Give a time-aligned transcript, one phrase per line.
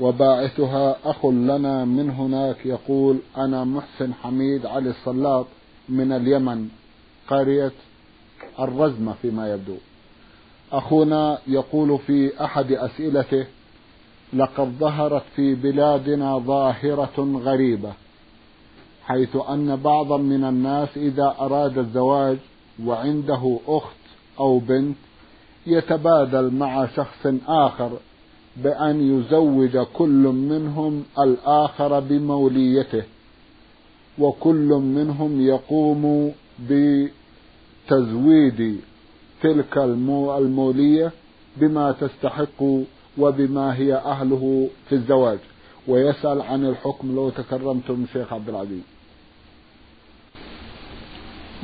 [0.00, 5.46] وباعثها أخ لنا من هناك يقول أنا محسن حميد علي الصلاط
[5.88, 6.68] من اليمن
[7.28, 7.72] قرية
[8.60, 9.76] الرزمة فيما يبدو.
[10.72, 13.46] أخونا يقول في أحد أسئلته
[14.32, 17.92] لقد ظهرت في بلادنا ظاهرة غريبة
[19.04, 22.38] حيث أن بعضا من الناس إذا أراد الزواج
[22.84, 23.96] وعنده أخت
[24.40, 24.96] أو بنت
[25.66, 27.98] يتبادل مع شخص آخر
[28.64, 33.02] بأن يزوج كل منهم الآخر بموليته
[34.18, 36.32] وكل منهم يقوم
[37.90, 38.80] بتزويد
[39.42, 41.12] تلك المولية
[41.56, 42.62] بما تستحق
[43.18, 45.38] وبما هي أهله في الزواج.
[45.88, 48.82] ويسأل عن الحكم لو تكرمتم شيخ عبد العزيز.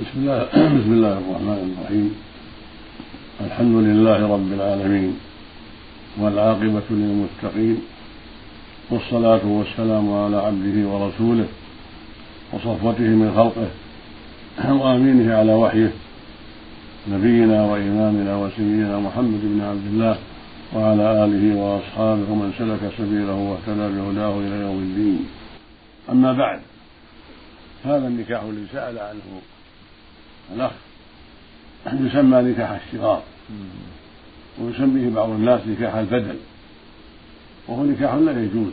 [0.00, 0.42] بسم الله
[0.78, 2.15] بسم الله الرحمن الرحيم.
[3.41, 5.33] الحمد لله رب العالمين.
[6.18, 7.82] والعاقبة للمتقين
[8.90, 11.46] والصلاة والسلام على عبده ورسوله
[12.52, 13.68] وصفوته من خلقه
[14.72, 15.92] وأمينه على وحيه
[17.10, 20.19] نبينا وإمامنا وسيدنا محمد بن عبد الله
[20.74, 25.26] وعلى آله وأصحابه ومن سلك سبيله واهتدى بهداه إلى يوم الدين.
[26.10, 26.60] أما بعد
[27.84, 29.41] هذا النكاح الذي سأل عنه
[30.54, 30.72] الأخ
[31.86, 33.22] يسمى نكاح الشغار
[34.59, 36.37] ويسميه بعض الناس نكاح البدل
[37.69, 38.72] وهو نكاح لا يجوز.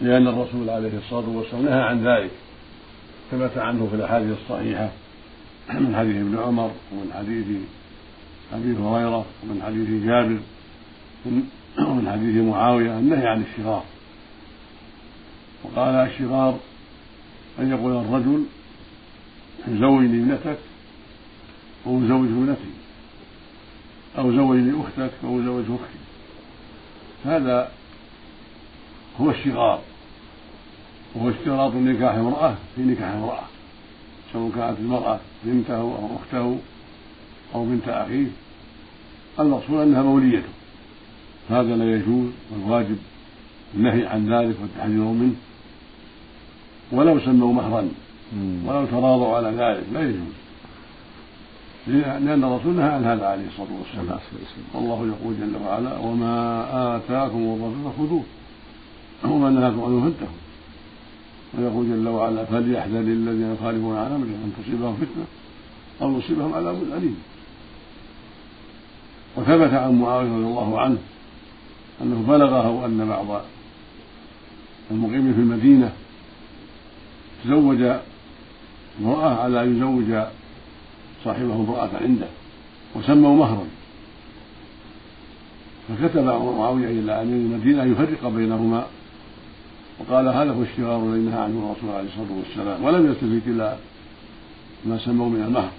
[0.00, 2.30] لأن الرسول عليه الصلاة والسلام نهى عن ذلك.
[3.30, 4.90] ثبت عنه في الأحاديث الصحيحة.
[5.74, 7.46] من حديث ابن عمر ومن حديث
[8.52, 10.38] أبي هريرة ومن حديث جابر
[11.78, 12.98] ومن حديث معاوية.
[12.98, 13.84] النهي عن الشغار.
[15.64, 16.58] وقال الشغار
[17.58, 18.44] أن يقول الرجل
[19.68, 20.58] زوجني ابنتك
[21.86, 22.81] وزوج ابنتي.
[24.18, 25.98] أو زوجني أختك أو زوج أختي.
[27.24, 27.70] هذا
[29.20, 29.80] هو الشغار.
[31.14, 33.44] وهو اشتراط نكاح امرأة في نكاح امرأة.
[34.32, 36.58] سواء كانت المرأة بنته أو أخته
[37.54, 38.26] أو بنت أخيه.
[39.40, 40.48] المقصود أنها موليته.
[41.50, 42.98] هذا لا يجوز والواجب
[43.74, 45.34] النهي عن ذلك والتحذير منه.
[46.92, 47.88] ولو سموا مهرا
[48.64, 50.41] ولو تراضوا على ذلك لا يجوز.
[51.86, 54.18] لأن الرسول نهى عن هذا عليه الصلاة والسلام.
[54.74, 58.24] والله يقول جل وعلا وما آتاكم الرسول فخذوه.
[59.24, 60.38] وما نهاكم عنه فانتهوا.
[61.58, 65.24] ويقول جل وعلا فليحذر الذين يخالفون عن أمره أن تصيبهم فتنة
[66.02, 67.16] أو يصيبهم عذاب أليم.
[69.36, 70.98] وثبت عن معاوية رضي الله عنه
[72.02, 73.42] أنه بلغه أن بعض
[74.90, 75.92] المقيمين في المدينة
[77.44, 77.82] تزوج
[79.00, 80.26] امرأة على أن يزوج
[81.24, 82.26] صاحبه امرأة عنده
[82.94, 83.66] وسموا مهرا.
[85.88, 88.86] فكتب معاوية إلى أمير المدينة أن يفرق بينهما
[89.98, 93.76] وقال هذا هو الشغار الذي نهى عنه الرسول عليه الصلاة والسلام ولم يلتفت إلى
[94.84, 95.70] ما سموا من المهر.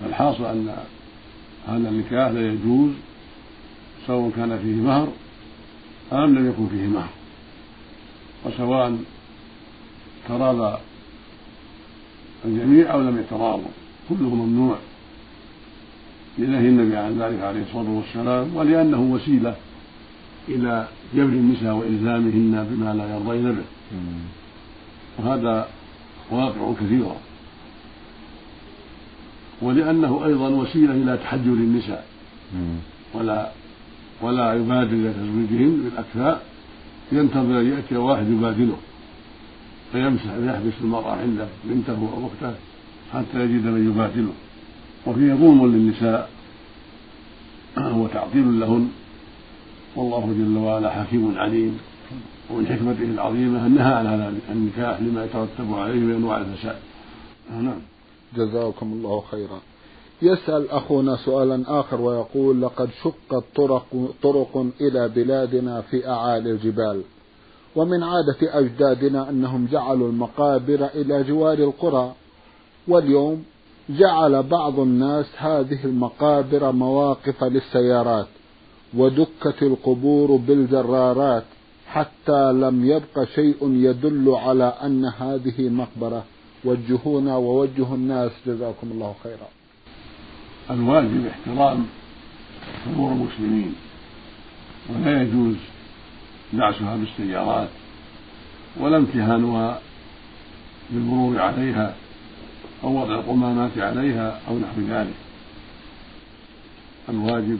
[0.00, 0.76] فالحاصل أن
[1.66, 2.90] هذا النكاح لا يجوز
[4.06, 5.08] سواء كان فيه مهر
[6.12, 7.08] أم لم يكن فيه مهر.
[8.44, 8.98] وسواء
[10.28, 10.78] تراضى
[12.44, 13.74] الجميع أو لم يتراضوا
[14.08, 14.76] كله ممنوع.
[16.38, 19.56] لنهي النبي عن ذلك عليه الصلاة والسلام ولأنه وسيلة
[20.48, 23.64] إلى جبر النساء وإلزامهن بما لا يرضين به.
[25.18, 25.68] وهذا
[26.30, 27.16] واقع كثيرا.
[29.62, 32.06] ولأنه أيضا وسيلة إلى تحجر النساء.
[33.14, 33.50] ولا
[34.22, 36.42] ولا يبادر إلى تزويجهن بالأكفاء
[37.12, 38.76] ينتظر أن يأتي واحد يبادله
[39.94, 42.54] فيمسح ويحبس المرأة عنده بنته أو أخته
[43.12, 44.32] حتى يجد من يبادله.
[45.06, 46.30] وفيه ظلم للنساء
[48.00, 48.88] وتعطيل لهن.
[49.96, 51.78] والله جل وعلا حكيم عليم.
[52.50, 56.76] ومن حكمته العظيمة أن نهى عن هذا النكاح لما يترتب عليه من أنواع الفساد.
[57.50, 57.80] نعم.
[58.36, 59.60] جزاكم الله خيرا.
[60.22, 67.02] يسأل أخونا سؤالا آخر ويقول لقد شقت طرق, طرق إلى بلادنا في أعالي الجبال.
[67.76, 72.14] ومن عادة أجدادنا أنهم جعلوا المقابر إلى جوار القرى.
[72.88, 73.44] واليوم
[73.90, 78.26] جعل بعض الناس هذه المقابر مواقف للسيارات
[78.94, 81.44] ودكت القبور بالجرارات
[81.86, 86.24] حتى لم يبق شيء يدل على أن هذه مقبرة.
[86.64, 88.30] وجهونا ووجه الناس.
[88.46, 89.48] جزاكم الله خيرا.
[90.70, 91.86] الواجب احترام
[92.86, 93.74] قبور المسلمين.
[94.90, 95.56] ولا يجوز
[96.52, 97.68] دعسها بالسيارات
[98.76, 99.80] ولا امتهانها
[100.90, 101.94] بالمرور عليها
[102.84, 105.14] أو وضع القمامات عليها أو نحو ذلك.
[107.08, 107.58] الواجب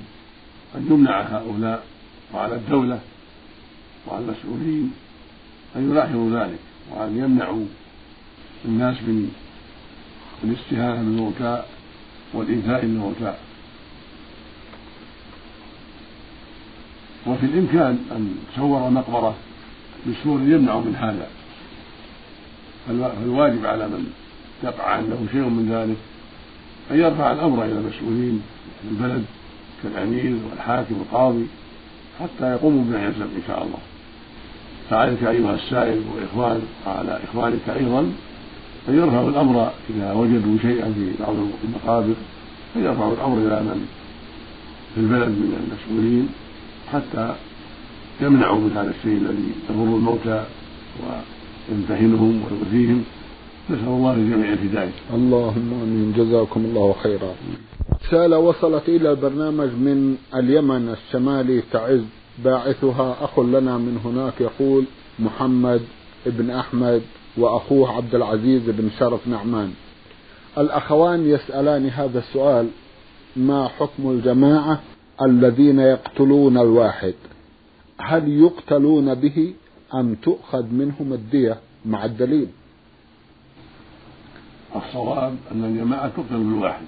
[0.74, 1.84] أن يمنع هؤلاء
[2.34, 3.00] وعلى الدولة
[4.06, 4.92] وعلى المسؤولين
[5.76, 6.58] أن يلاحظوا ذلك
[6.90, 7.66] وأن يمنعوا
[8.64, 9.32] الناس من
[10.44, 11.62] الاستهانة بالموتى
[12.34, 13.34] والإيذاء للموتى
[17.26, 19.34] وفي الإمكان أن تصور مقبرة
[20.06, 21.26] بسور يمنع من هذا.
[22.88, 24.12] فالواجب على من
[24.64, 25.96] يقع عنده شيء من ذلك؟
[26.90, 28.42] أن يرفع الأمر إلى المسؤولين
[28.82, 29.24] في البلد
[29.82, 31.46] كالأمير والحاكم والقاضي
[32.20, 33.78] حتى يقوموا بما يلزم إن شاء الله.
[34.90, 38.00] فعليك أيها السائل وإخوان وعلى إخوانك أيضا
[38.88, 41.34] أن يرفعوا الأمر إذا وجدوا شيئا في بعض
[41.64, 42.14] المقابر
[42.76, 43.88] أن يرفعوا الأمر إلى من
[44.94, 46.28] في البلد من المسؤولين.
[46.94, 47.34] حتى
[48.20, 50.44] يمنعوا من هذا الشيء الذي يضر الموتى
[51.00, 53.04] ويمتهنهم ويؤذيهم.
[53.70, 54.92] نسأل الله للجميع الهداية.
[55.14, 56.12] اللهم آمين.
[56.16, 57.34] جزاكم الله خيرا.
[58.06, 62.04] رسالة وصلت إلى البرنامج من اليمن الشمالي تعز.
[62.44, 64.84] باعثها أخ لنا من هناك يقول
[65.18, 65.80] محمد
[66.26, 67.02] بن أحمد
[67.36, 69.72] وأخوه عبد العزيز بن شرف نعمان.
[70.58, 72.66] الأخوان يسألان هذا السؤال
[73.36, 74.80] ما حكم الجماعة
[75.22, 77.14] الذين يقتلون الواحد
[77.98, 79.54] هل يقتلون به
[79.94, 82.48] أم تؤخذ منهم الدية مع الدليل؟
[84.76, 86.86] الصواب أن الجماعة تقتل بالواحد.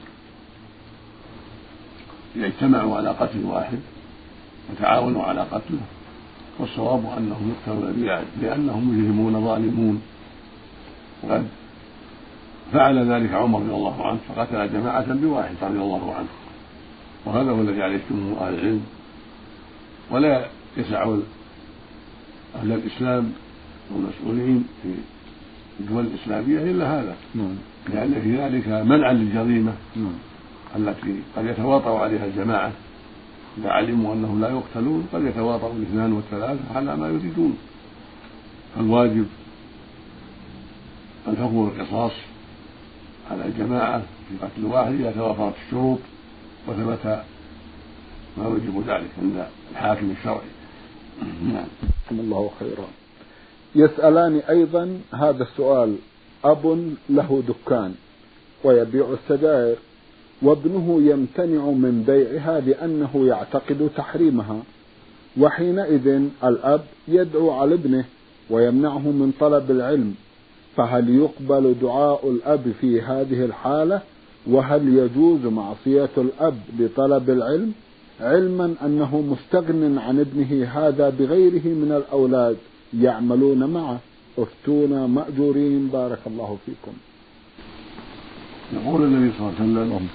[2.37, 3.78] إذا اجتمعوا على قتل واحد
[4.70, 5.81] وتعاونوا على قتله
[6.58, 10.02] والصواب أنهم يقتلون لأنهم مجرمون ظالمون.
[11.22, 11.46] وقد
[12.72, 16.29] فعل ذلك عمر رضي الله عنه فقتل جماعة بواحد رضي الله عنه.
[17.26, 18.82] وهذا هو الذي عليه جمهور أهل العلم.
[20.11, 20.46] ولا
[20.76, 21.17] يسع
[22.56, 23.32] أهل الإسلام
[23.90, 24.88] والمسؤولين في
[25.81, 27.17] الدول الإسلامية إلا هذا.
[27.34, 27.55] نعم.
[27.88, 30.14] لأن في ذلك منعا للجريمة نعم.
[30.76, 32.73] التي قد يتواطأ عليها الجماعة.
[33.58, 37.58] إذا علموا أنهم لا يقتلون قد يتواطأ الاثنان والثلاثة على ما يريدون.
[38.76, 39.26] فالواجب
[41.29, 42.12] الحكم بالقصاص
[43.31, 45.99] على الجماعة في قتل واحد إذا توافرت الشروط.
[46.69, 47.07] وثبت
[48.37, 50.51] ما يوجب ذلك عند الحاكم الشرعي.
[51.53, 51.69] نعم.
[52.11, 52.89] الله خيرا.
[53.75, 55.97] يسألان أيضا هذا السؤال
[56.45, 57.95] أب له دكان
[58.65, 59.77] ويبيع السجائر
[60.43, 64.63] وابنه يمتنع من بيعها لأنه يعتقد تحريمها
[65.41, 68.05] وحينئذ الأب يدعو على ابنه
[68.51, 70.15] ويمنعه من طلب العلم
[70.77, 74.01] فهل يقبل دعاء الأب في هذه الحالة؟
[74.46, 77.72] وهل يجوز معصية الأب لطلب العلم؟
[78.20, 82.56] علما أنه مستغن عن ابنه هذا بغيره من الأولاد
[83.00, 83.98] يعملون معه.
[84.38, 85.88] افتونا مأجورين.
[85.88, 86.93] بارك الله فيكم.
[88.72, 90.08] يقول النبي صلى الله عليه وسلم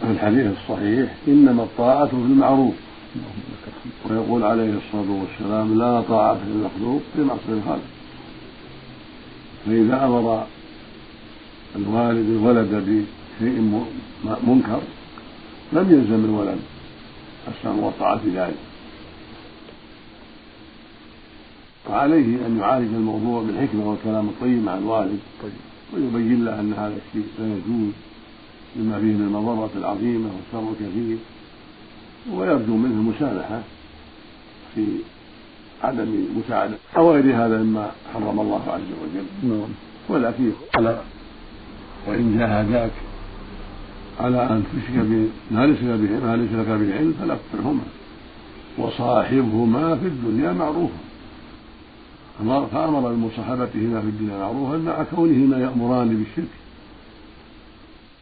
[0.00, 2.74] في الحديث الصحيح إنما الطاعة في المعروف.
[4.10, 7.82] ويقول عليه الصلاة والسلام لا طاعة للمخلوق في معصية الخالق.
[9.66, 10.46] فإذا أمر
[11.76, 13.04] الوالد الولد
[13.40, 13.84] بشيء
[14.46, 14.80] منكر
[15.72, 16.58] لم يلزم الولد
[17.48, 18.56] السمع والطاعة في ذلك.
[21.90, 25.18] وعليه أن يعالج الموضوع بالحكمة والكلام الطيب مع الوالد.
[25.94, 27.92] ويبين له أن هذا الشيء لا يجوز
[28.76, 31.16] لما فيه من المضرة العظيمة والشر الكثير.
[32.32, 33.60] ويرجو منه المسامحة
[34.74, 34.86] في
[35.82, 39.52] عدم مساعدة أو غير هذا مما حرم الله عز وجل.
[39.54, 39.68] نعم.
[40.08, 41.00] ولكن على
[42.06, 42.90] وإن جاهداك
[44.20, 45.82] على أن تشرك ما ليس
[46.22, 47.82] ما ليس لك بالعلم فلا تطعهما.
[48.78, 50.98] وصاحبهما في الدنيا معروفا
[52.72, 56.52] فأمر بمصاحبتهما في الدنيا معروفا مع كونهما يأمران بالشرك.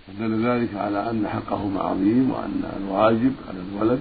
[0.07, 4.01] فدل ذلك على أن حقهما عظيم وأن الواجب على الولد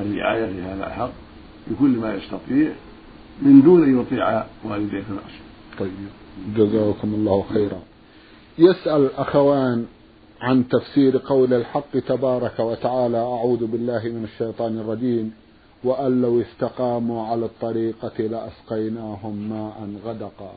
[0.00, 1.10] الرعاية في هذا الحق
[1.66, 2.72] بكل ما يستطيع
[3.42, 5.44] من دون أن يطيع والديه في المعصية.
[5.78, 5.90] طيب.
[6.56, 7.82] جزاكم الله خيرا.
[8.58, 9.86] يسأل الأخوان
[10.44, 15.32] عن تفسير قول الحق تبارك وتعالى أعوذ بالله من الشيطان الرجيم
[15.84, 20.52] وأن لو استقاموا على الطريقة لأسقيناهم ماء غدقا.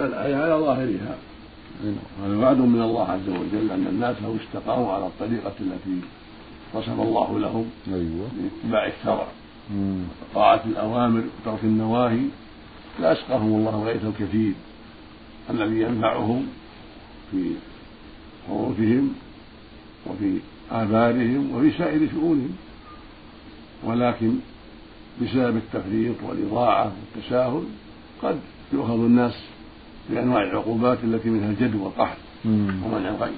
[0.00, 1.16] الآية على ظاهرها.
[2.24, 6.00] هذا وعد من الله عز وجل أن الناس لو استقاموا على الطريقة التي
[6.74, 8.28] رسم الله لهم أيوة.
[8.62, 9.26] باتباع الشرع
[10.32, 12.24] وطاعة الأوامر وترك النواهي
[13.00, 14.52] لأسقاهم الله غيث الكثير
[15.50, 16.46] الذي ينفعهم
[17.32, 17.44] في
[18.48, 19.12] حروفهم
[20.06, 20.38] وفي
[20.70, 22.56] آثارهم وفي سائر شؤونهم
[23.84, 24.34] ولكن
[25.22, 27.64] بسبب التفريط والإضاعة والتساهل
[28.22, 28.40] قد
[28.72, 29.34] يؤخذ الناس
[30.10, 33.32] بأنواع العقوبات التي منها الجد والقحط ومنع الغير.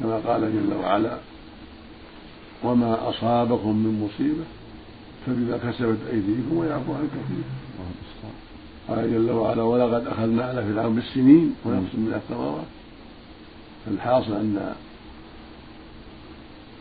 [0.00, 1.18] كما قال جل وعلا
[2.64, 4.44] وما أصابكم من مصيبة
[5.26, 7.44] فبما كسبت أيديكم ويعفو عن كثير.
[8.88, 12.66] قال جل وعلا ولقد أخذنا آل فرعون بالسنين ونقص من الثمرات.
[13.86, 14.74] فالحاصل أن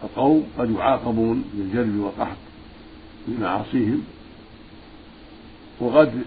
[0.03, 2.37] القوم قد يعاقبون بالجلب والقحط
[3.27, 4.03] لمعاصيهم
[5.79, 6.21] وقد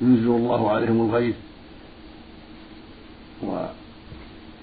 [0.00, 1.36] ينزل الله عليهم الغيث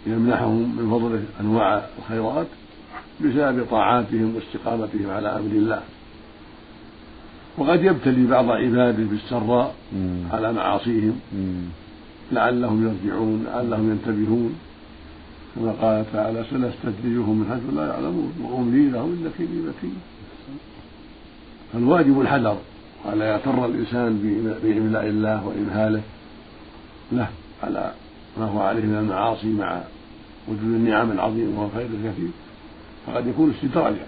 [0.08, 2.48] ويمنحهم من فضله أنواع الخيرات
[3.22, 5.84] بسبب طاعاتهم واستقامتهم على أمر الله.
[7.58, 9.76] وقد يبتلي بعض عباده بالسراء
[10.32, 11.20] على معاصيهم.
[12.32, 14.56] لعلهم يرجعون لعلهم ينتبهون.
[15.56, 19.96] كما قال تعالى سنستدرجهم من حيث لا يعلمون واملي لهم ان كيدي متين
[21.74, 22.58] فالواجب الحذر
[23.06, 24.12] ولا يغتر الإنسان
[24.64, 26.02] بإملاء الله وإمهاله.
[27.12, 27.30] له
[27.64, 27.94] على
[28.38, 29.82] ما هو عليه من المعاصي مع
[30.48, 32.30] وجود النعم العظيمة والخير الكثير.
[33.08, 34.06] فقد يكون استدراجا.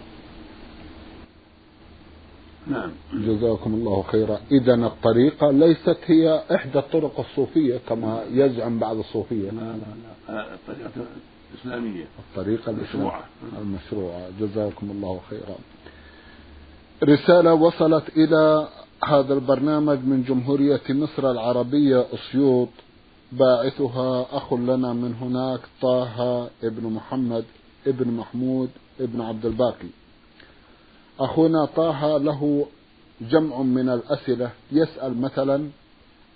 [2.70, 2.92] نعم.
[3.14, 4.40] جزاكم الله خيرا.
[4.52, 9.50] إذا الطريقة ليست هي إحدى الطرق الصوفية كما يزعم بعض الصوفية.
[9.52, 9.76] لا لا
[10.30, 10.54] لا.
[10.54, 10.92] الطريقة
[11.54, 12.06] الإسلامية.
[12.20, 13.24] الطريقة المشروعة.
[13.62, 14.30] المشروعة.
[14.40, 15.56] جزاكم الله خيرا.
[17.04, 18.68] رسالة وصلت إلى
[19.04, 22.70] هذا البرنامج من جمهورية مصر العربية أسيوط.
[23.32, 27.46] باعثها أخ لنا من هناك طه ابن محمد
[27.88, 28.70] ابن محمود
[29.00, 29.88] ابن عبد الباقي.
[31.20, 32.66] أخونا طه له
[33.22, 34.52] جمع من الأسئلة.
[34.72, 35.70] يسأل مثلا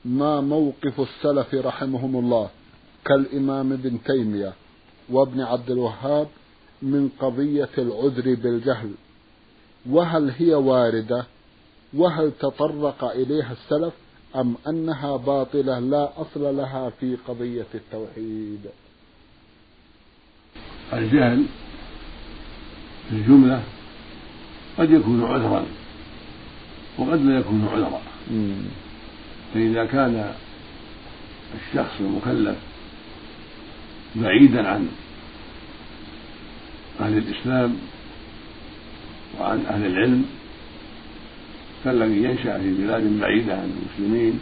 [0.06, 2.50] ما موقف السلف رحمهم الله؟
[3.06, 4.54] كالإمام ابن تيمية
[5.10, 6.28] وابن عبد الوهاب
[6.82, 8.92] من قضية العذر بالجهل.
[9.90, 11.26] وهل هي واردة؟
[11.94, 13.94] وهل تطرق إليها السلف
[14.36, 18.70] أم أنها باطلة لا أصل لها في قضية التوحيد؟
[20.94, 21.46] الجهل
[23.10, 23.64] في الجملة
[24.78, 25.66] قد يكون عذرا.
[26.98, 28.01] وقد لا يكون عذرا.
[29.54, 30.34] فإذا كان
[31.62, 32.56] الشخص المكلف
[34.16, 34.88] بعيدا عن
[37.01, 37.75] أهل الإسلام
[39.40, 40.25] وعن أهل العلم
[41.84, 44.40] كالذي ينشأ في بلاد بعيدة عن المسلمين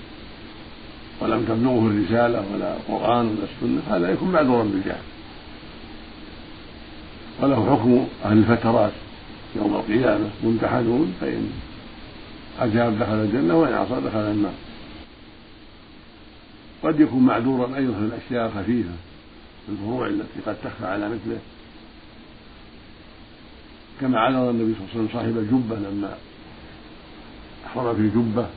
[1.20, 5.02] ولم تبلغه الرسالة ولا القرآن ولا السنة هذا يكون معذورا بالجهل.
[7.42, 8.92] وله حكم أهل الفترات.
[9.56, 11.50] يوم القيامة ممتحنون فإن
[12.60, 14.54] أجاب دخل الجنة وإن عصى دخل النار.
[16.84, 18.90] قد يكون معذورا أيضا في الأشياء الخفيفة
[19.70, 21.40] الفروع التي قد تخفى على مثله.
[24.02, 26.18] كما علم النبي صلى الله عليه وسلم صاحب الجبة لما
[27.66, 28.48] أحرم في جبة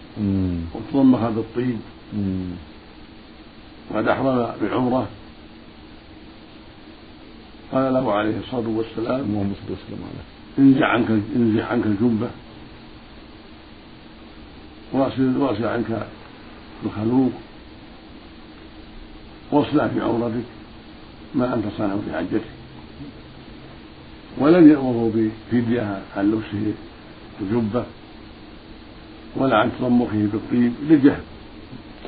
[0.74, 1.78] وتضمخ بالطيب.
[3.90, 5.08] وقد أحرم بعمرة.
[7.72, 10.41] قال له عليه الصلاة والسلام اللهم صل وسلم عليه.
[10.58, 12.30] انزع عنك انزع عنك الجبة.
[14.92, 16.06] واصل واصل عنك
[16.84, 17.32] الخلوق.
[19.52, 20.44] واصلح في عورتك
[21.34, 22.44] ما أنت صانع في حجتك.
[24.38, 26.72] ولم يأمره بفدية عن لبسه
[27.40, 27.84] الجبة
[29.36, 31.22] ولا عن تضمخه بالطيب للجهل.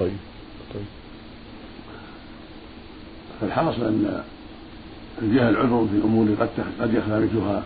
[0.00, 0.16] طيب
[0.74, 0.84] طيب.
[3.40, 4.22] فالحاصل أن
[5.22, 6.48] الجهل عذر في الأمور قد
[6.80, 7.64] قد مثلها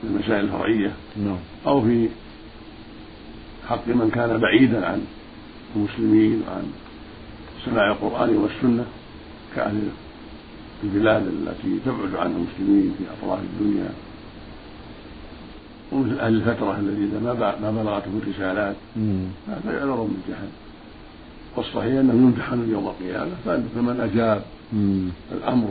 [0.00, 0.92] في المسائل الفرعية.
[1.16, 1.36] نعم.
[1.66, 2.08] أو في
[3.68, 5.04] حق من كان بعيدا عن
[5.76, 6.72] المسلمين وعن
[7.64, 8.84] سماع القرآن والسنة
[9.56, 9.88] كأهل
[10.84, 13.90] البلاد التي تبعد عن المسلمين في أطراف الدنيا.
[15.92, 17.10] ومثل أهل الفترة الذين
[17.62, 18.76] ما بلغتهم الرسالات
[19.48, 20.48] هذا يعذر بالجهل
[21.56, 23.30] والصحيح أنهم يمتحنون يوم القيامة
[23.74, 24.42] فمن أجاب
[25.32, 25.70] الأمر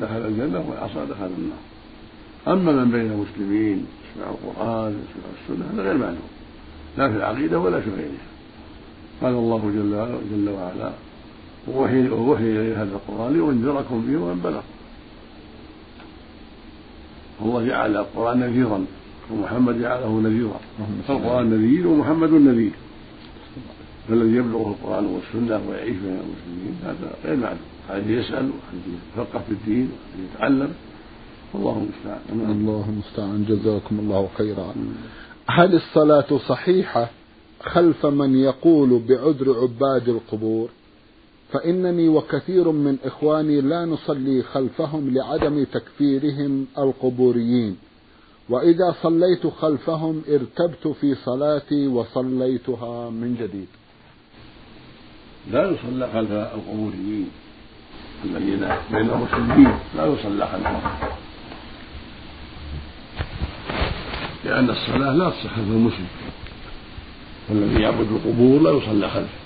[0.00, 1.67] دخل الجنة ومن عصى دخل النار.
[2.48, 6.28] أما من بين المسلمين يسمع القرآن يسمع السنة هذا غير معلوم.
[6.98, 8.28] لا في العقيدة ولا في غيرها.
[9.22, 10.92] قال الله جل, جل وعلا
[11.68, 14.60] ووحي ووحي إلي هذا القرآن لينذركم به ومن بلغ.
[17.42, 18.84] الله جعل القرآن نذيرا
[19.30, 20.60] ومحمد جعله نذيرا.
[21.08, 22.72] فالقرآن نذير ومحمد نذير.
[24.08, 27.58] فالذي يبلغه القرآن والسنة ويعيش بين المسلمين هذا غير معلوم.
[27.88, 28.80] هذا يسأل وهذا
[29.16, 30.72] يتفقه في الدين وهذا يتعلم.
[31.54, 32.50] والله المستعان.
[32.50, 33.44] الله المستعان.
[33.48, 34.74] جزاكم الله خيرا.
[35.46, 37.10] هل الصلاة صحيحة
[37.60, 40.68] خلف من يقول بعذر عباد القبور؟
[41.52, 47.76] فإنني وكثير من إخواني لا نصلي خلفهم لعدم تكفيرهم القبوريين.
[48.48, 53.68] وإذا صليت خلفهم ارتبت في صلاتي وصليتها من جديد.
[55.50, 57.28] لا يصلى خلف القبوريين
[58.24, 59.78] الذين بين المسلمين.
[59.96, 61.27] لا يصلى خلفهم.
[64.48, 66.08] لأن الصلاة لا تصح خلف المسلم.
[67.48, 69.38] والذي يعبد القبور لا يصلى خلفه.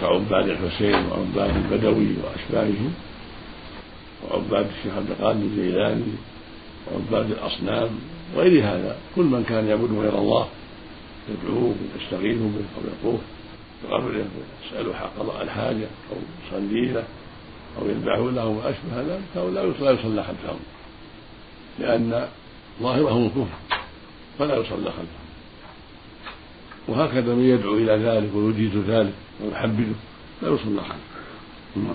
[0.00, 2.94] كعباد الحسين وعباد البدوي وأشباههم
[4.24, 6.12] وعباد الشيخ عبد القادر الجيلاني
[6.86, 7.90] وعباد الأصنام
[8.34, 8.96] وغير هذا.
[9.16, 10.48] كل من كان يعبد غير الله
[11.28, 13.20] يدعوه ويستغيث به أو يطوف
[13.84, 17.04] بقبره ويسأله حق قضاء الحاجة أو يصلي له
[17.78, 20.60] أو يذبح له وما أشبه ذلك فهؤلاء لا يصلى خلفهم.
[21.78, 22.28] لأن
[22.80, 23.58] ظاهرهم الكفر
[24.38, 25.22] فلا يصلى خلفهم
[26.88, 29.14] وهكذا من يدعو إلى ذلك ويجيز ذلك
[29.44, 29.94] ويحبذه
[30.42, 31.94] لا يصلى خلفه.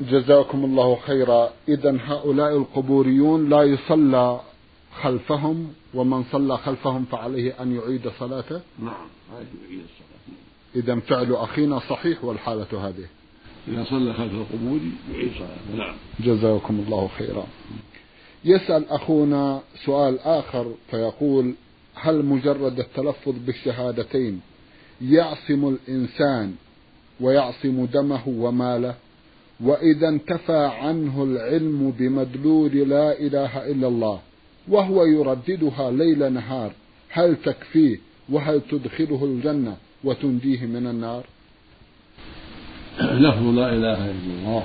[0.00, 1.50] جزاكم الله خيرا.
[1.68, 4.40] إذا هؤلاء القبوريون لا يصلى
[5.02, 10.20] خلفهم ومن صلى خلفهم فعليه أن يعيد صلاته؟ نعم يعيد الصلاة.
[10.76, 13.19] إذا فعل أخينا صحيح والحالة هذه.
[13.70, 14.80] إذا صلى خلف القبور
[15.14, 15.94] يعيد صلاته نعم.
[16.20, 17.46] جزاكم الله خيرا.
[18.44, 21.54] يسأل أخونا سؤال آخر فيقول
[21.94, 24.40] هل مجرد التلفظ بالشهادتين
[25.02, 26.54] يعصم الإنسان
[27.20, 28.94] ويعصم دمه وماله؟
[29.60, 34.20] وإذا انتفى عنه العلم بمدلول لا إله إلا الله
[34.68, 36.72] وهو يرددها ليل نهار
[37.08, 41.24] هل تكفيه وهل تدخله الجنة وتنجيه من النار؟
[43.24, 44.62] لفظ لا إله إلا الله.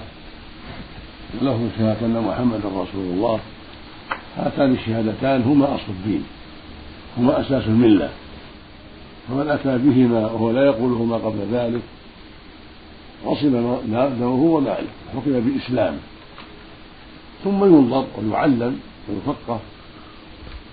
[1.41, 3.39] ولفظ شهادة أن محمدا رسول الله.
[4.37, 6.23] هاتان الشهادتان هما أصل الدين.
[7.17, 8.09] هما أساس الملة.
[9.27, 11.81] فمن أتى بهما وهو لا يقولهما قبل ذلك
[13.25, 15.99] عصم دمه وماله حكم بإسلامه
[17.43, 19.59] ثم ينظر ويعلم ويفقه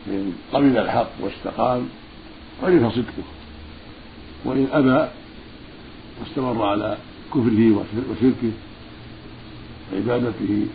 [0.06, 1.88] فإن قبل الحق واستقام.
[2.62, 3.24] عرف صدقه
[4.44, 5.08] وإن أبى
[6.20, 6.96] واستمر على
[7.34, 8.52] كفره وشركه
[9.92, 10.66] وعبادته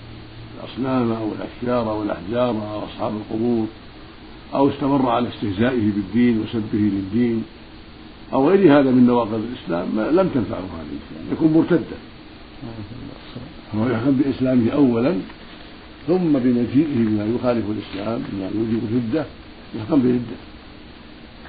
[0.57, 3.65] الأصنام أو الأشجار أو الأحجار أو أصحاب القبور
[4.53, 7.43] أو استمر على استهزائه بالدين وسبه للدين
[8.33, 9.87] أو غير هذا من نواقض الإسلام
[10.19, 11.97] لم تنفعه هذه الإسلام يكون مرتدا.
[13.75, 15.15] هو يحكم بإسلامه أولا
[16.07, 19.25] ثم بمجيئه بما يخالف الإسلام بما يوجب الردة
[19.75, 20.37] يحكم بردة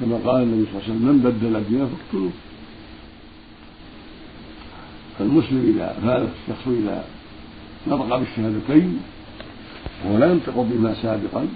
[0.01, 2.31] كما قال النبي صلى الله عليه وسلم من بدل دينه فاقتلوه.
[5.19, 7.05] فالمسلم إذا فات الشخص إذا
[7.87, 8.99] نطق بالشهادتين
[10.05, 11.47] وهو لا ينطق بما سابقا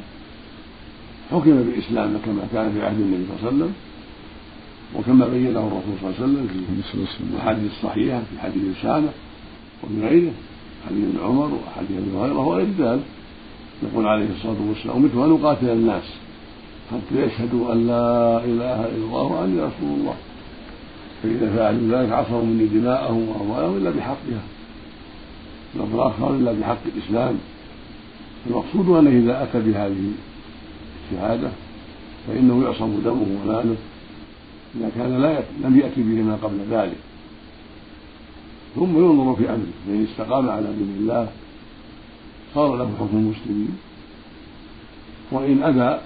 [1.31, 3.73] حكم بالإسلام كما كان في عهد النبي صلى الله عليه وسلم
[4.97, 6.47] وكما بينه الرسول صلى الله عليه وسلم
[7.19, 9.09] في الأحاديث الصحيحة في حديث أسامة
[9.85, 10.33] وفي غيره
[10.89, 13.03] حديث ابن عمر وحديث أبي هريرة وغير ذلك.
[13.83, 16.03] يقول عليه الصلاة والسلام أمرت أن أقاتل الناس
[16.91, 20.15] حتى يشهدوا أن لا إله إلا الله وأني رسول الله.
[21.23, 24.43] فإذا فعلوا ذلك عصروا مني دماءهم وأموالهم إلا بحقها.
[25.75, 27.39] لفظ آخر إلا بحق الإسلام.
[28.47, 30.11] المقصود أنه إذا أتى بهذه
[31.05, 31.49] الشهادة
[32.29, 33.77] فإنه يعصم دمه وماله
[34.75, 36.97] إذا كان لا لم يأتي بهما قبل ذلك.
[38.75, 39.73] ثم ينظر في أمره.
[39.87, 41.29] فإن استقام على دين الله
[42.55, 43.79] صار له حكم المسلمين.
[45.33, 46.01] وإن أبى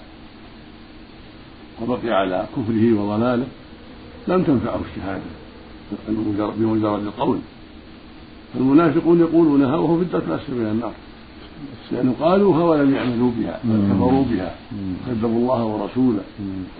[1.83, 3.47] وبقي على كفره وضلاله.
[4.29, 5.23] لم تنفعه الشهادة
[6.59, 7.39] بمجرد القول.
[8.55, 10.93] فالمنافقون يقولونها وهو في الدرك الأسفل من النار
[11.93, 14.55] لأنه قالوها ولم يعملوا بها بل كفروا بها
[15.07, 16.21] كذبوا الله ورسوله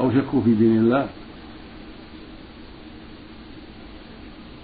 [0.01, 1.09] أو شكوا في دين الله.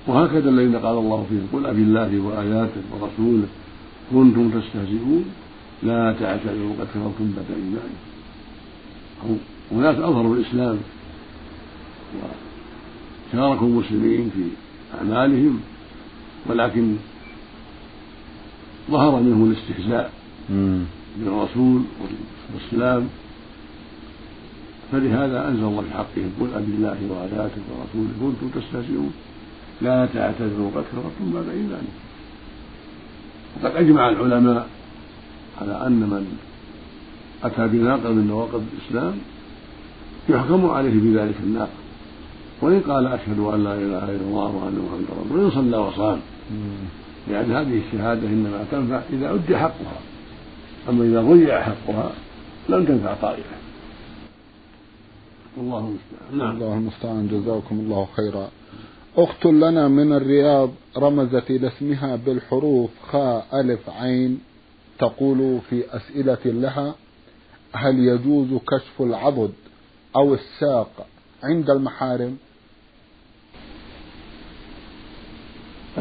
[0.07, 3.47] وهكذا الذين قال الله فيهم قل أبي الله وآياته ورسوله
[4.13, 5.25] كنتم تستهزئون
[5.83, 9.39] لا تعتذروا قد كفرتم بعد إيمانكم.
[9.73, 10.79] وناس أظهروا الإسلام.
[13.33, 14.45] وشاركوا المسلمين في
[14.99, 15.61] أعمالهم
[16.47, 16.97] ولكن
[18.91, 20.13] ظهر منه الاستهزاء
[21.19, 21.83] بالرسول
[22.53, 23.09] والإسلام.
[24.93, 29.13] فلهذا أنزل الله في حقهم قل أبي الله وآياته ورسوله كنتم تستهزئون
[29.83, 31.99] لا تعتذروا قد كفرتم بعد إيمانكم.
[33.63, 34.69] وقد أجمع العلماء
[35.61, 36.39] على أن من
[37.45, 39.15] أتى بناقض من نواقض الإسلام
[40.29, 41.82] يحكم عليه بذلك الناقض
[42.63, 46.21] وإن قال أشهد أن لا إله إلا الله وأن محمدا رسول الله وإن صلى وصام
[47.29, 50.01] لأن هذه الشهادة إنما تنفع إذا أدي حقها.
[50.89, 52.13] أما إذا ضيع حقها
[52.69, 53.57] لم تنفع طائفة.
[55.57, 56.39] الله المستعان.
[56.39, 56.57] نعم.
[56.57, 57.29] الله المستعان.
[57.29, 58.49] جزاكم الله خيرا.
[59.17, 64.41] أخت لنا من الرياض رمزت إلى اسمها بالحروف خاء ألف عين.
[64.99, 66.95] تقول في أسئلة لها
[67.73, 69.53] هل يجوز كشف العضد
[70.17, 71.07] أو الساق
[71.43, 72.37] عند المحارم؟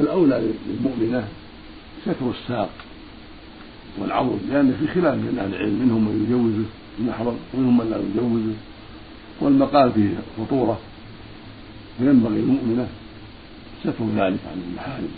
[0.02, 1.28] الأولى للمؤمنة
[2.02, 2.70] ستر الساق
[4.00, 8.56] والعضد لأن في خلاف بين أهل العلم منهم من يجوزه المحرم ومنهم من لا يجوزه.
[9.42, 10.80] والمقال فيه خطورة.
[11.98, 12.88] فينبغي للمؤمنة
[13.84, 15.12] ستر ذلك عن المحارم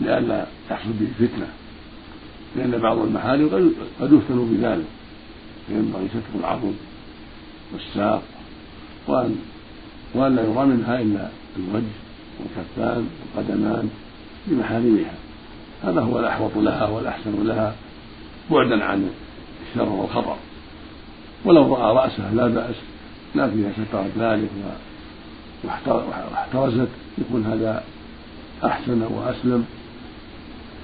[0.00, 1.48] لئلا تحصل به فتنة.
[2.56, 3.48] لأن بعض المحارم
[4.00, 4.84] قد يفتن بذلك.
[5.66, 6.74] فينبغي ستر العضد
[7.72, 8.22] والساق
[9.06, 9.36] وأن
[10.14, 12.09] وأن لا يرى منها إلا الوجه.
[12.40, 13.90] والكفان والقدمان
[14.46, 15.14] بمحارمها
[15.84, 17.74] هذا هو الأحوط لها والأحسن لها
[18.50, 19.10] بعدا عن
[19.68, 20.36] الشر والخطر
[21.44, 22.74] ولو رأى رأسه لا بأس
[23.34, 24.48] لكنها سترت ذلك
[25.64, 27.84] واحترزت يكون هذا
[28.64, 29.64] أحسن وأسلم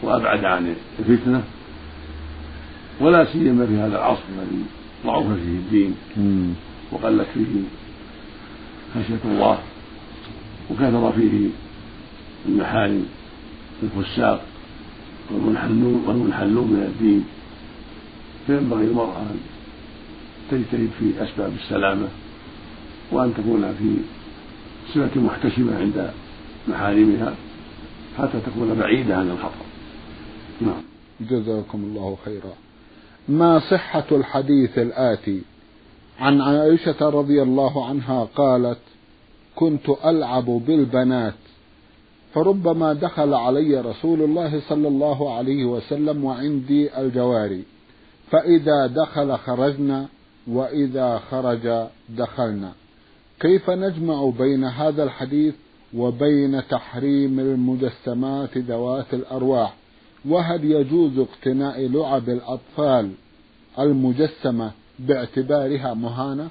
[0.02, 1.42] وأبعد عن الفتنة.
[3.00, 4.64] ولا سيما في هذا العصر الذي
[5.06, 5.94] ضعف فيه الدين
[6.92, 7.44] وقلت فيه
[8.94, 9.58] خشية الله.
[10.70, 11.48] وكثر فيه
[12.48, 13.06] المحارم
[13.82, 14.44] الفساق
[15.30, 17.24] والمنحلون والمنحلون من الدين.
[18.46, 19.38] فينبغي المرأة أن
[20.50, 22.08] تجتهد في أسباب السلامة
[23.12, 23.96] وأن تكون في
[24.94, 26.10] صفة محتشمة عند
[26.68, 27.34] محارمها
[28.18, 29.64] حتى تكون بعيدة عن الخطر
[30.60, 30.82] نعم.
[31.20, 32.52] جزاكم الله خيرا.
[33.28, 35.42] ما صحة الحديث الآتي؟
[36.20, 38.78] عن عائشة رضي الله عنها قالت
[39.56, 41.34] كنت ألعب بالبنات
[42.34, 47.64] فربما دخل علي رسول الله صلى الله عليه وسلم وعندي الجواري
[48.30, 50.06] فإذا دخل خرجنا
[50.46, 52.72] وإذا خرج دخلنا.
[53.40, 55.54] كيف نجمع بين هذا الحديث
[55.94, 59.74] وبين تحريم المجسمات ذوات الأرواح؟
[60.28, 63.12] وهل يجوز اقتناء لعب الأطفال
[63.78, 66.48] المجسمة باعتبارها مهانة؟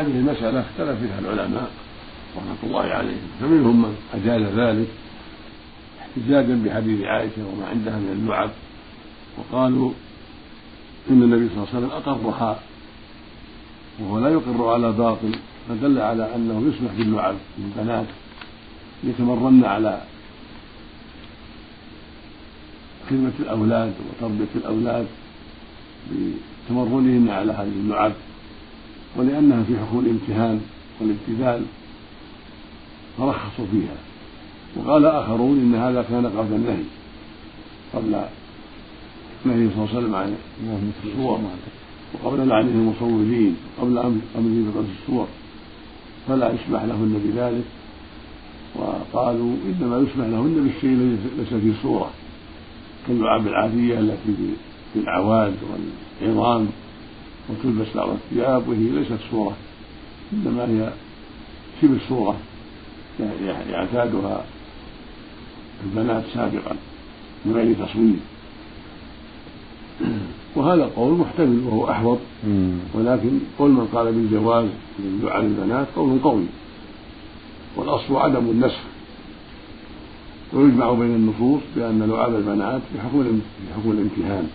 [0.00, 1.70] هذه المسألة اختلف فيها العلماء
[2.36, 4.88] رحمة الله عليهم فمنهم من أجاز ذلك
[6.00, 8.50] احتجاجا بحديث عائشة وما عندها من اللعب
[9.38, 9.90] وقالوا
[11.10, 12.60] إن النبي صلى الله عليه وسلم أقرها
[14.00, 15.32] وهو لا يقر على باطل
[15.68, 18.06] فدل على أنه يسمح باللعب للبنات
[19.04, 20.00] يتمرن على
[23.10, 25.06] خدمة الأولاد وتربية الأولاد
[26.10, 28.12] بتمرنهن على هذه اللعب.
[29.16, 30.60] ولأنها في حكم الامتهان
[31.00, 31.62] والابتذال
[33.18, 33.96] فرخصوا فيها.
[34.76, 36.84] وقال آخرون إن هذا كان قبل النهي
[37.94, 38.14] قبل
[39.46, 40.36] النهي صلى الله عليه وسلم عن
[41.04, 41.40] الصور
[42.14, 45.26] وقبل لعنة المصورين قبل أمره بقصد الصور
[46.28, 47.64] فلا يسمح لهن بذلك.
[48.76, 52.10] وقالوا إنما يسمح لهن بالشيء ليس فيه صورة
[53.08, 54.34] كاللعاب العادية التي
[54.94, 55.54] في العواد
[56.20, 56.68] والعظام.
[57.48, 59.56] وتلبس بعض الثياب وهي ليست صورة
[60.32, 60.92] إنما هي
[61.82, 62.36] شبه صورة
[63.70, 64.44] يعتادها
[65.84, 66.76] البنات سابقا
[67.44, 68.16] من غير تصوير.
[70.56, 72.18] وهذا القول محتمل وهو أحوط
[72.94, 76.44] ولكن قول من قال بالجواز من دعاء البنات قول قوي.
[77.76, 78.80] والأصل عدم النسخ.
[80.52, 84.48] ويجمع بين النصوص بأن لعاب البنات بحكم بحكم الامتهان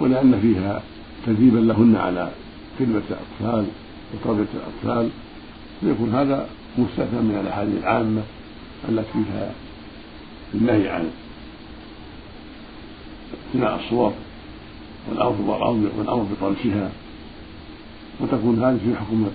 [0.00, 0.82] ولأن فيها
[1.26, 2.30] تدريبا لهن على
[2.78, 3.66] خدمة الأطفال
[4.14, 5.10] وتربية الأطفال.
[5.80, 8.22] فيكون هذا مستثنى من الأحاديث العامة
[8.88, 9.54] التي فيها
[10.54, 11.10] النهي عن
[13.32, 14.12] اقتناء الصور
[15.10, 16.90] والأرض والأرض والأرض بطمسها
[18.20, 19.26] وتكون هذه في حكم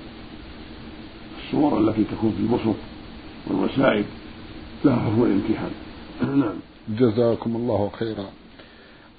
[1.45, 2.79] الصور التي تكون في البسط
[3.47, 4.05] والوسائد
[4.85, 5.71] لها حكم الامتحان.
[6.41, 6.55] نعم.
[6.89, 8.25] جزاكم الله خيرا.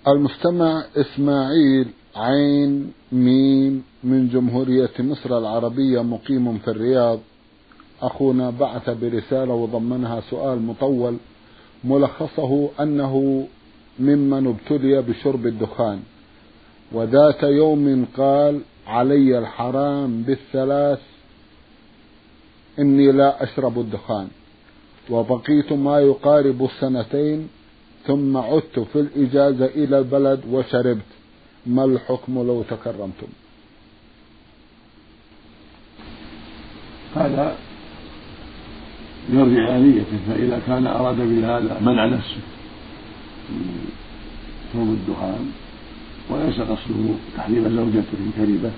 [0.08, 7.18] المستمع إسماعيل عين ميم من جمهورية مصر العربية مقيم في الرياض.
[8.02, 11.16] أخونا بعث برسالة وضمنها سؤال مطول
[11.84, 13.46] ملخصه أنه
[13.98, 16.00] ممن ابتلي بشرب الدخان.
[16.92, 21.00] وذات يوم قال علي الحرام بالثلاث
[22.78, 24.28] إني لا أشرب الدخان
[25.10, 27.48] وبقيت ما يقارب السنتين
[28.06, 31.17] ثم عدت في الإجازة إلى البلد وشربت.
[31.68, 33.26] ما الحكم لو تكرمتم؟
[37.16, 37.56] هذا
[39.32, 42.40] يرجع إلى نيته فإذا كان أراد بهذا منع نفسه
[43.50, 43.90] من
[44.72, 45.52] شرب الدخان
[46.30, 48.70] وليس قصده تحريم زوجته كريبة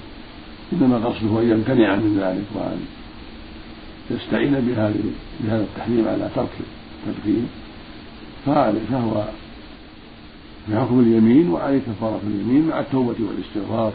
[0.73, 2.87] إنما قصده أن يمتنع من ذلك وأن
[4.11, 4.95] يستعين بهذا
[5.63, 6.49] التحريم على ترك
[7.07, 7.49] التدخين
[8.47, 9.25] فهو
[10.71, 13.93] في حكم اليمين وعليه كفارة اليمين مع التوبة والاستغفار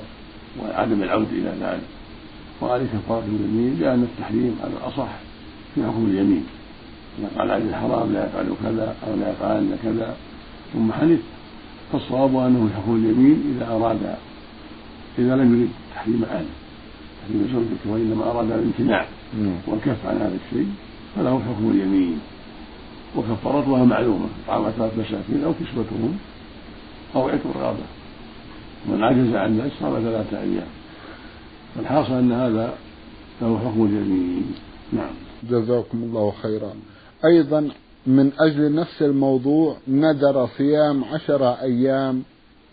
[0.62, 1.88] وعدم العود إلى ذلك.
[2.62, 5.10] وعليه كفارة اليمين لأن التحريم على الأصح
[5.76, 6.44] في حكم اليمين.
[7.20, 10.16] إذا قال عليه الحرام لا يفعل كذا أو لا يفعلن كذا.
[10.74, 11.20] ثم حلف.
[11.92, 14.16] فالصواب أنه في حكم اليمين إذا أراد
[15.20, 16.46] إذا لم يرد تحريم أهله
[17.22, 19.06] تحريم زوجته وإنما أراد الامتناع
[19.68, 20.70] والكف عن هذا الشيء
[21.16, 22.20] فله حكم اليمين.
[23.16, 26.18] وكفارتها معلومة طعام ثلاث مساكين أو كسوتهم.
[27.16, 27.86] أو عتق رغبة
[28.86, 30.68] من عجز عن ذلك صام ثلاثة أيام.
[31.78, 32.74] والحاصل أن هذا
[33.42, 34.56] له حكم اليمين
[34.94, 35.14] نعم.
[35.50, 36.74] جزاكم الله خيرا.
[37.26, 37.70] أيضا
[38.08, 42.24] من أجل نفس الموضوع ندر صيام عشرة أيام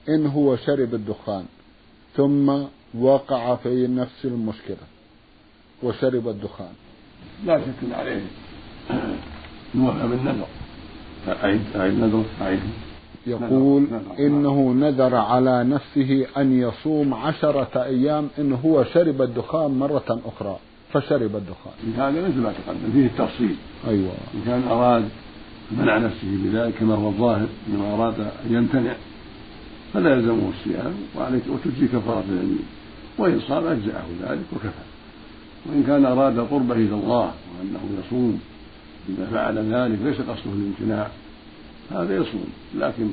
[0.09, 1.45] إن هو شرب الدخان
[2.17, 2.53] ثم
[2.99, 4.87] وقع في نفس المشكلة
[5.83, 6.73] وشرب الدخان.
[7.45, 8.23] لا شك عليه.
[9.75, 10.47] نوفى بالنذر
[11.29, 12.25] أعيد أعيد نذر.
[12.41, 12.61] أعيد
[13.27, 13.87] يقول
[14.19, 20.57] إنه نذر على نفسه أن يصوم عشرة أيام إن هو شرب الدخان مرة أخرى
[20.93, 21.73] فشرب الدخان.
[21.97, 23.57] هذا مثل ما تقدم فيه التفصيل.
[23.89, 24.13] أيوة.
[24.35, 25.05] إن كان أراد
[25.73, 28.95] منع نفسه بذلك كما هو الظاهر انه أراد أن يمتنع
[29.95, 32.65] فلا يلزمه الصيام وعليك وتجزي كفارة اليمين.
[33.19, 34.85] وإن صام أجزأه ذلك وكفى.
[35.67, 38.41] وإن كان أراد قربه إلى الله وأنه يصوم
[39.09, 41.09] اذا فعل ذلك ليس قصده الامتناع.
[41.93, 43.11] هذا يصوم لكن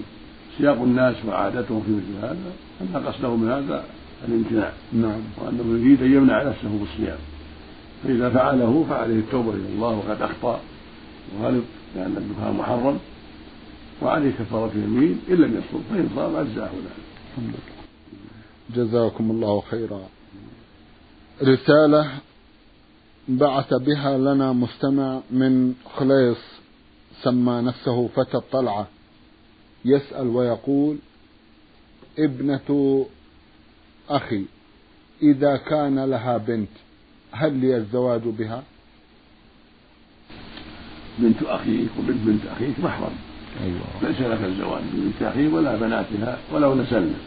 [0.57, 3.83] سياق الناس وعادتهم في مثل هذا ان قصده من هذا
[4.27, 4.71] الامتناع.
[4.93, 5.21] نعم.
[5.37, 7.17] وأنه يريد أن يمنع نفسه بالصيام.
[8.03, 10.59] فإذا فعله فعليه التوبة إلى الله وقد أخطأ
[11.35, 11.63] وغلط
[11.95, 12.99] لأن الدخان محرم
[14.01, 17.53] وعليه كفارة يمين إن لم يصوم فإن صام أجزاه ذلك
[18.75, 20.01] جزاكم الله خيرا.
[21.43, 22.11] رسالة
[23.27, 26.59] بعث بها لنا مستمع من خليص.
[27.23, 28.87] سمى نفسه فتى الطلعة
[29.85, 30.97] يسأل ويقول
[32.19, 33.05] ابنة
[34.09, 34.43] أخي
[35.21, 36.69] إذا كان لها بنت
[37.31, 38.63] هل لي الزواج بها؟
[41.19, 43.15] بنت أخيك وبنت بنت أخيك محرم.
[43.63, 44.09] أيوة.
[44.09, 47.19] ليس لك الزواج بنت أخيك ولا بناتها ولو نسلنا.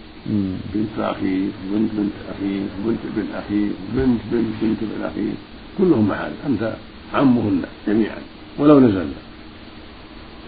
[0.75, 5.35] بنت أخيك بنت بنت أخيك بنت بنت أخيك بنت بنت بنت بنت أخيك
[5.79, 6.77] كلهم محال أنت
[7.15, 8.19] عمهن جميعا
[8.59, 9.32] ولو نزلنا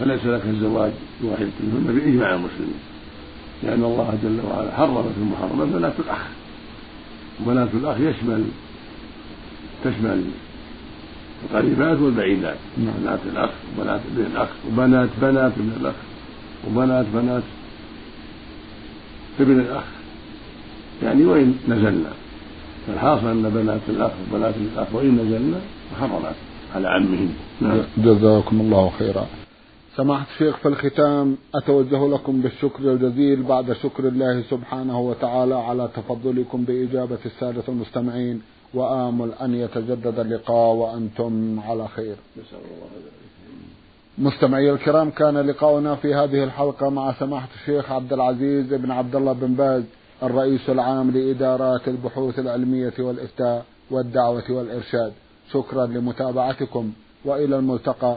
[0.00, 2.80] فليس لك الزواج بواحدة منهن بإجماع المسلمين
[3.62, 6.18] لأن الله جل وعلا حرم في المحرمات بنات الأخ.
[7.40, 8.44] وبنات الأخ يشمل
[9.84, 10.24] تشمل
[11.44, 12.56] القريبات والبعيدات.
[12.78, 12.94] نعم.
[13.02, 15.94] بنات الأخ وبنات ابن الأخ وبنات بنات ابن الأخ
[16.68, 17.42] وبنات بنات
[19.40, 19.84] ابن الأخ.
[21.02, 22.12] يعني وإن نزلنا
[22.86, 25.60] فالحاصل أن بنات الأخ وبنات الأخ وإن نزلنا
[25.92, 26.34] محرمات
[26.74, 27.34] على عمهم.
[27.60, 27.78] نعم.
[27.98, 29.26] جزاكم الله خيرا.
[29.96, 36.64] سماحة الشيخ في الختام أتوجه لكم بالشكر الجزيل بعد شكر الله سبحانه وتعالى على تفضلكم
[36.64, 38.42] بإجابة السادة المستمعين
[38.74, 42.16] وآمل أن يتجدد اللقاء وأنتم على خير.
[44.18, 49.32] مستمعي الكرام كان لقاؤنا في هذه الحلقة مع سماحة الشيخ عبد العزيز بن عبد الله
[49.32, 49.82] بن باز
[50.22, 55.12] الرئيس العام لإدارات البحوث العلمية والإفتاء والدعوة والإرشاد.
[55.52, 56.92] شكرا لمتابعتكم
[57.24, 58.16] وإلى الملتقى.